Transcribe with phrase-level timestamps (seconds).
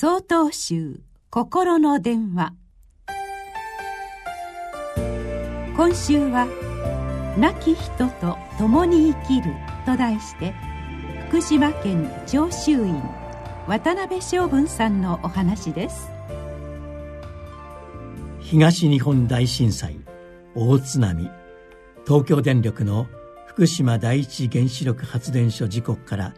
[0.00, 2.54] 総統集心の電話。
[5.76, 6.46] 今週は
[7.36, 9.52] 「亡き人と共に生きる」
[9.84, 10.54] と題して
[11.26, 13.02] 福島県長州院
[13.66, 16.08] 渡辺昌文さんのお話です。
[18.38, 19.96] 東日本大震災
[20.54, 21.28] 大津波。
[22.06, 23.08] 東京電力の
[23.48, 26.34] 福島第一原子力発電所事故から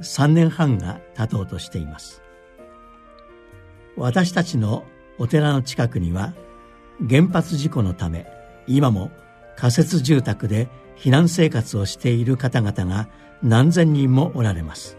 [0.00, 2.25] 3年半が経とうとしています。
[3.96, 4.84] 私たちの
[5.18, 6.34] お寺の近くには
[7.08, 8.26] 原発事故のため
[8.66, 9.10] 今も
[9.56, 13.08] 仮設住宅で避難生活をしている方々が
[13.42, 14.96] 何千人もおられます。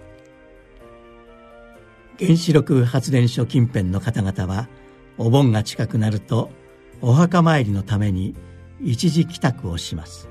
[2.19, 4.67] 原子力発電所近辺の方々は
[5.19, 6.49] お盆が近くなると
[7.01, 8.35] お墓参りのために
[8.81, 10.29] 一時帰宅をします。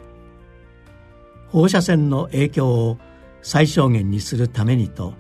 [1.49, 2.99] 放射線の影響を
[3.43, 5.15] 最小限にするためにと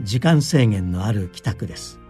[0.00, 2.00] 時間制限のある帰宅です。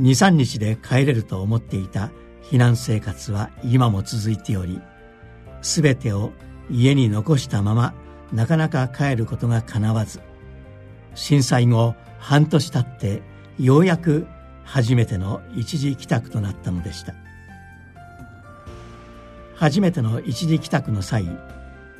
[0.00, 2.10] 23日で帰れると思っていた
[2.42, 4.80] 避難生活は今も続いており
[5.62, 6.32] 全てを
[6.70, 7.94] 家に残したまま
[8.32, 10.20] なかなか帰ることがかなわず
[11.14, 13.22] 震災後半年経って
[13.58, 14.26] ようやく
[14.64, 17.14] 初めての一時帰宅となったのでした。
[19.60, 21.26] 初めての一時帰宅の際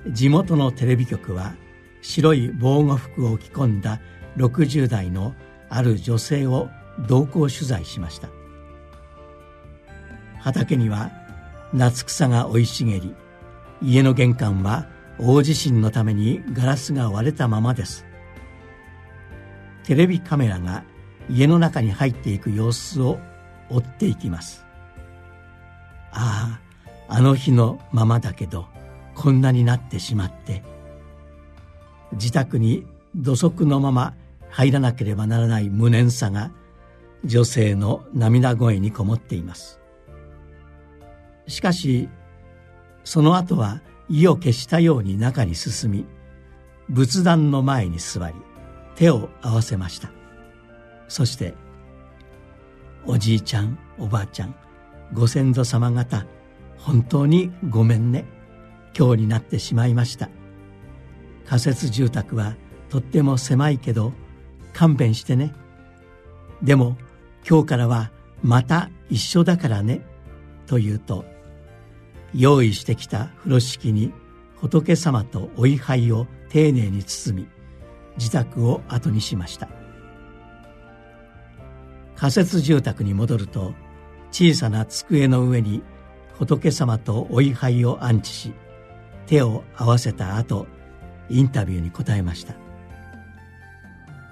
[0.08, 1.52] 地元のテレビ局は
[2.00, 4.00] 白い防護服を着込んだ
[4.38, 5.34] 60代の
[5.68, 6.70] ある女性を
[7.06, 8.28] 同行取材しました。
[10.38, 11.10] 畑には
[11.72, 13.14] 夏草が生い茂り
[13.82, 14.86] 家の玄関は
[15.18, 18.06] 大地震のためにガラスが割れたままです。
[19.84, 20.84] テレビカメラが
[21.28, 23.18] 家の中に入っていく様子を
[23.68, 24.64] 追っていきます。
[26.12, 26.58] あ
[27.08, 28.66] ああの日のままだけど
[29.14, 30.62] こんなになってしまって
[32.12, 34.14] 自宅に土足のまま
[34.48, 36.50] 入らなければならない無念さが
[37.24, 39.80] 女性の涙声にこもっています。
[41.46, 42.08] しかし
[43.04, 46.06] その後は意を消したように中に進み
[46.88, 48.34] 仏壇の前に座り
[48.94, 50.10] 手を合わせました。
[51.08, 51.54] そして
[53.06, 54.54] 「おじいちゃんおばあちゃん
[55.12, 56.24] ご先祖様方
[56.76, 58.24] 本当にごめんね
[58.96, 60.30] 今日になってしまいました。
[61.46, 62.54] 仮設住宅は
[62.88, 64.12] とっても狭いけど
[64.72, 65.52] 勘弁してね。
[66.62, 66.96] でも
[67.48, 68.10] 今日からは
[68.42, 70.00] また一緒だからね。
[70.66, 71.24] と言うと
[72.32, 74.12] 用意してきた風呂敷に
[74.54, 77.48] 仏様とお位牌を丁寧に包み
[78.16, 79.68] 自宅を後にしました。
[82.14, 83.72] 仮設住宅に戻ると
[84.30, 85.82] 小さな机の上に
[86.38, 88.52] 仏様とお位牌を安置し
[89.26, 90.66] 手を合わせた後
[91.30, 92.54] インタビューに答えました。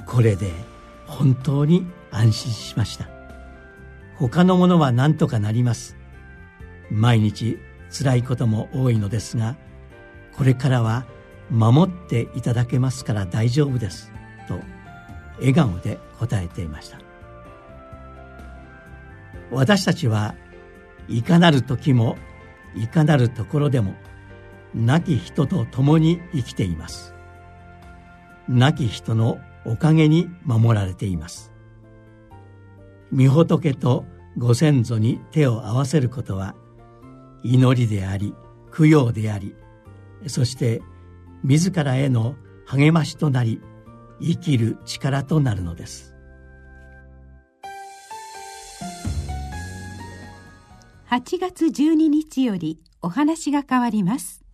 [0.06, 0.50] これで
[1.08, 3.08] 本当に安心しました。
[4.16, 5.96] 他のものは何とかなります。
[6.91, 7.58] 毎日
[7.91, 9.56] 辛いことも多いのですが
[10.36, 11.04] これからは
[11.50, 14.12] 守っていただけますから大丈夫です。
[14.47, 14.60] と
[15.38, 16.98] 笑顔で答えていました。
[19.50, 20.34] 私たちは
[21.08, 22.18] いかなる時も
[22.76, 23.94] いかなるところでも
[24.74, 27.14] 亡き人と共に生きています。
[28.48, 31.52] 亡き人のおかげに守られています。
[33.12, 34.04] 御仏と
[34.36, 36.54] ご先祖に手を合わせることは
[37.42, 38.34] 祈りであり
[38.76, 39.54] 供養であり
[40.26, 40.82] そして
[41.42, 42.36] 自らへの
[42.66, 43.60] 励ましとなり
[44.20, 46.14] 生きる力となるのです。
[51.08, 54.44] 8月12日よりお話が変わります。